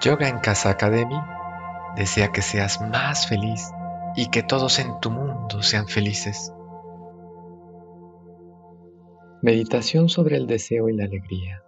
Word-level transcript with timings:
Yoga 0.00 0.28
en 0.28 0.38
Casa 0.38 0.70
Academy 0.70 1.20
desea 1.96 2.30
que 2.32 2.42
seas 2.42 2.80
más 2.80 3.26
feliz 3.26 3.70
y 4.16 4.28
que 4.28 4.42
todos 4.42 4.78
en 4.78 5.00
tu 5.00 5.10
mundo 5.10 5.62
sean 5.62 5.86
felices. 5.86 6.52
Meditación 9.40 10.08
sobre 10.08 10.36
el 10.36 10.46
deseo 10.46 10.88
y 10.88 10.96
la 10.96 11.04
alegría. 11.04 11.62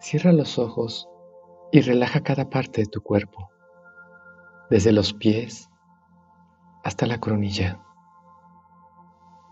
Cierra 0.00 0.32
los 0.32 0.58
ojos 0.58 1.08
y 1.72 1.80
relaja 1.80 2.22
cada 2.22 2.48
parte 2.48 2.82
de 2.82 2.86
tu 2.86 3.02
cuerpo, 3.02 3.50
desde 4.70 4.92
los 4.92 5.12
pies 5.12 5.68
hasta 6.84 7.04
la 7.06 7.18
coronilla. 7.18 7.80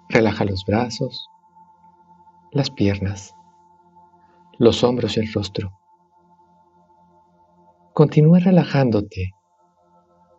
Relaja 0.09 0.45
los 0.45 0.65
brazos, 0.65 1.29
las 2.53 2.71
piernas, 2.71 3.35
los 4.59 4.83
hombros 4.85 5.17
y 5.17 5.21
el 5.21 5.33
rostro. 5.33 5.77
Continúa 7.97 8.41
relajándote 8.41 9.33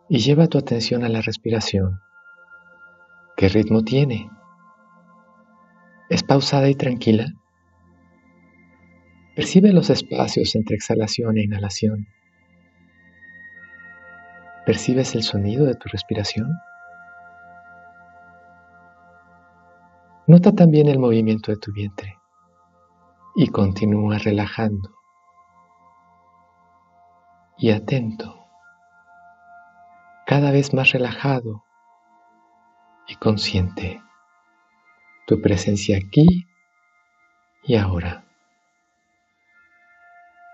y 0.08 0.20
lleva 0.20 0.46
tu 0.46 0.58
atención 0.58 1.02
a 1.02 1.08
la 1.08 1.22
respiración. 1.22 1.98
¿Qué 3.36 3.48
ritmo 3.48 3.82
tiene? 3.82 4.30
¿Es 6.08 6.22
pausada 6.22 6.68
y 6.68 6.76
tranquila? 6.76 7.34
Percibe 9.34 9.72
los 9.72 9.90
espacios 9.90 10.54
entre 10.54 10.76
exhalación 10.76 11.36
e 11.36 11.42
inhalación. 11.42 12.06
¿Percibes 14.64 15.16
el 15.16 15.24
sonido 15.24 15.66
de 15.66 15.74
tu 15.74 15.88
respiración? 15.88 16.48
Nota 20.28 20.52
también 20.52 20.86
el 20.86 21.00
movimiento 21.00 21.50
de 21.50 21.58
tu 21.58 21.72
vientre 21.72 22.18
y 23.34 23.48
continúa 23.48 24.18
relajando 24.18 24.97
y 27.60 27.72
atento, 27.72 28.46
cada 30.26 30.52
vez 30.52 30.72
más 30.72 30.92
relajado 30.92 31.64
y 33.08 33.16
consciente, 33.16 34.00
tu 35.26 35.42
presencia 35.42 35.98
aquí 35.98 36.46
y 37.64 37.74
ahora. 37.74 38.24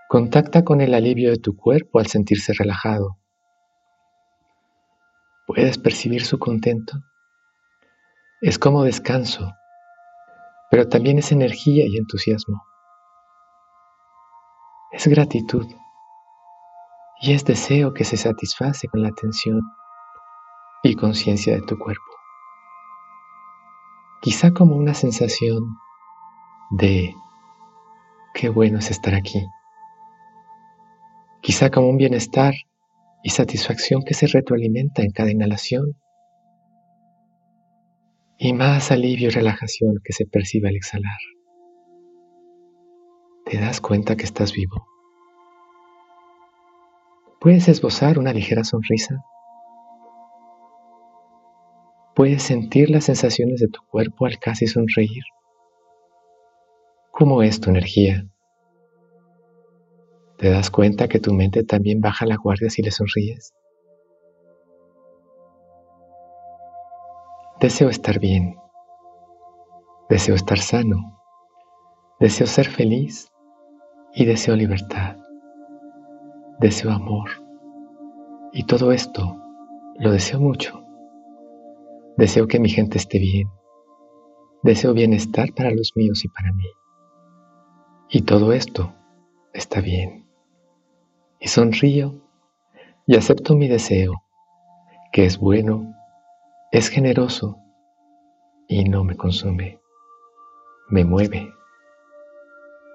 Contacta 0.09 0.65
con 0.65 0.81
el 0.81 0.95
alivio 0.95 1.31
de 1.31 1.37
tu 1.37 1.57
cuerpo 1.57 1.99
al 1.99 2.07
sentirse 2.07 2.55
relajado. 2.55 3.19
¿Puedes 5.47 5.77
percibir 5.77 6.25
su 6.25 6.39
contento? 6.39 7.03
Es 8.41 8.59
como 8.59 8.83
descanso, 8.83 9.53
pero 10.71 10.89
también 10.89 11.19
es 11.19 11.33
energía 11.33 11.85
y 11.87 11.99
entusiasmo. 11.99 12.63
Es 14.93 15.07
gratitud 15.07 15.67
y 17.25 17.33
es 17.33 17.47
deseo 17.47 17.95
que 17.95 18.05
se 18.05 18.19
satisface 18.19 18.87
con 18.87 19.01
la 19.01 19.09
atención 19.09 19.63
y 20.83 20.95
conciencia 20.95 21.55
de 21.55 21.63
tu 21.63 21.79
cuerpo. 21.79 22.03
Quizá 24.21 24.53
como 24.53 24.77
una 24.77 24.93
sensación 24.93 25.79
de 26.73 27.15
qué 28.35 28.51
bueno 28.51 28.79
es 28.79 28.91
estar 28.91 29.15
aquí. 29.15 29.43
Quizá 31.41 31.71
como 31.71 31.89
un 31.89 31.97
bienestar 31.97 32.53
y 33.23 33.31
satisfacción 33.31 34.03
que 34.03 34.13
se 34.13 34.27
retroalimenta 34.27 35.01
en 35.01 35.11
cada 35.11 35.31
inhalación 35.31 35.97
y 38.37 38.53
más 38.53 38.91
alivio 38.91 39.29
y 39.29 39.31
relajación 39.31 39.95
que 40.05 40.13
se 40.13 40.27
percibe 40.27 40.69
al 40.69 40.77
exhalar. 40.77 41.19
¿Te 43.47 43.59
das 43.59 43.81
cuenta 43.81 44.15
que 44.15 44.25
estás 44.25 44.53
vivo? 44.53 44.94
Puedes 47.45 47.69
esbozar 47.69 48.19
una 48.19 48.33
ligera 48.33 48.65
sonrisa. 48.65 49.23
Puedes 52.15 52.43
sentir 52.43 52.89
las 52.89 53.05
sensaciones 53.05 53.61
de 53.61 53.69
tu 53.69 53.83
cuerpo 53.91 54.25
al 54.25 54.39
casi 54.39 54.67
sonreír. 54.67 55.23
¿Cómo 57.11 57.43
es 57.43 57.61
tu 57.61 57.69
energía? 57.69 58.27
¿Te 60.39 60.49
das 60.49 60.71
cuenta 60.71 61.07
que 61.07 61.21
tu 61.21 61.35
mente 61.35 61.65
también 61.65 62.01
baja 62.01 62.25
la 62.25 62.37
guardia 62.37 62.71
si 62.71 62.81
le 62.81 62.91
sonríes? 62.91 63.53
Deseo 67.61 67.91
estar 67.91 68.19
bien. 68.19 68.57
Deseo 70.09 70.35
estar 70.35 70.61
sano. 70.61 71.21
Deseo 72.21 72.47
ser 72.47 72.69
feliz 72.69 73.31
y 74.15 74.25
deseo 74.25 74.57
libertad 74.57 75.19
deseo 76.59 76.91
amor. 76.91 77.31
Y 78.53 78.65
todo 78.65 78.93
esto 78.93 79.37
lo 79.99 80.13
deseo 80.13 80.41
mucho. 80.41 80.83
Deseo 82.17 82.47
que 82.47 82.61
mi 82.61 82.69
gente 82.69 82.99
esté 82.99 83.19
bien. 83.19 83.49
Deseo 84.63 84.95
bienestar 84.95 85.53
para 85.55 85.71
los 85.71 85.93
míos 85.97 86.25
y 86.25 86.29
para 86.29 86.53
mí. 86.53 86.67
Y 88.09 88.23
todo 88.23 88.53
esto 88.53 88.95
está 89.53 89.81
bien. 89.81 90.27
Y 91.41 91.49
sonrío 91.49 92.23
y 93.07 93.17
acepto 93.17 93.55
mi 93.55 93.69
deseo, 93.69 94.23
que 95.13 95.27
es 95.27 95.39
bueno, 95.39 95.95
es 96.73 96.89
generoso 96.89 97.59
y 98.69 98.85
no 98.85 99.05
me 99.05 99.17
consume. 99.17 99.81
Me 100.89 101.05
mueve. 101.05 101.53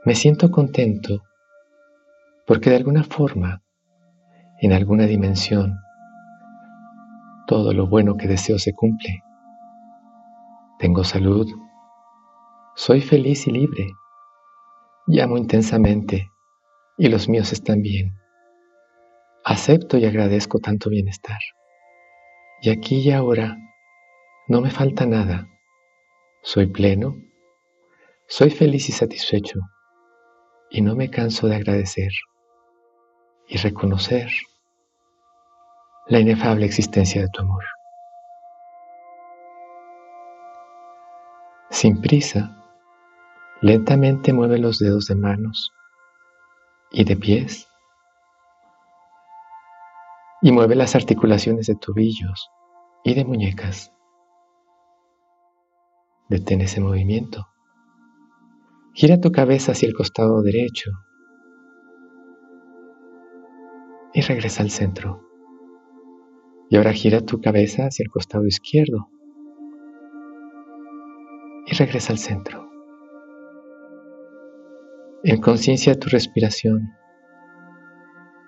Me 0.06 0.16
siento 0.16 0.50
contento 0.50 1.22
porque 2.50 2.72
de 2.72 2.78
alguna 2.78 3.04
forma, 3.04 3.62
en 4.60 4.74
alguna 4.74 5.06
dimensión, 5.06 5.78
todo 7.46 7.74
lo 7.74 7.86
bueno 7.86 8.18
que 8.18 8.28
deseo 8.28 8.58
se 8.58 8.74
cumple. 8.74 9.24
Tengo 10.80 11.04
salud, 11.04 11.48
soy 12.76 13.02
feliz 13.02 13.46
y 13.46 13.52
libre, 13.52 13.92
y 15.06 15.20
amo 15.20 15.38
intensamente, 15.38 16.32
y 16.98 17.10
los 17.10 17.30
míos 17.30 17.54
están 17.54 17.84
bien. 17.84 18.16
Acepto 19.46 20.00
y 20.00 20.06
agradezco 20.06 20.58
tanto 20.58 20.90
bienestar. 20.90 21.42
Y 22.64 22.72
aquí 22.72 23.02
y 23.02 23.12
ahora 23.12 23.58
no 24.48 24.60
me 24.60 24.72
falta 24.72 25.06
nada. 25.06 25.48
Soy 26.42 26.66
pleno, 26.66 27.16
soy 28.28 28.50
feliz 28.50 28.90
y 28.90 28.92
satisfecho, 28.92 29.60
y 30.72 30.82
no 30.82 30.96
me 30.96 31.12
canso 31.12 31.48
de 31.48 31.56
agradecer 31.56 32.10
y 33.50 33.58
reconocer 33.58 34.30
la 36.08 36.20
inefable 36.20 36.66
existencia 36.66 37.22
de 37.22 37.30
tu 37.30 37.42
amor. 37.42 37.64
Sin 41.72 42.00
prisa, 42.00 42.64
lentamente 43.62 44.34
mueve 44.34 44.60
los 44.60 44.78
dedos 44.78 45.08
de 45.08 45.16
manos 45.16 45.72
y 46.92 47.04
de 47.04 47.18
pies 47.18 47.68
y 50.42 50.52
mueve 50.52 50.76
las 50.76 50.96
articulaciones 50.96 51.66
de 51.66 51.76
tobillos 51.76 52.50
y 53.04 53.16
de 53.16 53.26
muñecas. 53.26 53.92
Detén 56.28 56.62
ese 56.62 56.82
movimiento. 56.82 57.48
Gira 58.94 59.20
tu 59.20 59.32
cabeza 59.32 59.72
hacia 59.72 59.88
el 59.88 59.96
costado 59.96 60.42
derecho 60.44 60.92
y 64.14 64.22
regresa 64.22 64.64
al 64.64 64.72
centro. 64.72 65.22
Y 66.70 66.78
ahora 66.78 66.94
gira 66.94 67.22
tu 67.22 67.42
cabeza 67.42 67.84
hacia 67.84 68.04
el 68.04 68.10
costado 68.10 68.46
izquierdo 68.46 69.10
y 71.66 71.76
regresa 71.76 72.14
al 72.14 72.20
centro. 72.20 72.70
En 75.24 75.42
conciencia 75.42 75.94
de 75.94 76.00
tu 76.00 76.10
respiración, 76.10 76.94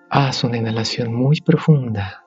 haz 0.09 0.44
una 0.44 0.57
inhalación 0.57 1.13
muy 1.13 1.41
profunda 1.41 2.24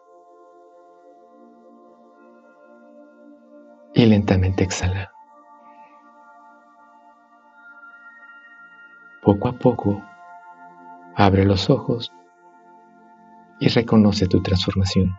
y 3.95 4.05
lentamente 4.07 4.65
exhala. 4.65 5.11
Poco 9.23 9.49
a 9.49 9.53
poco, 9.53 10.03
abre 11.17 11.45
los 11.47 11.71
ojos 11.71 12.13
y 13.61 13.69
reconoce 13.69 14.27
tu 14.27 14.43
transformación. 14.43 15.17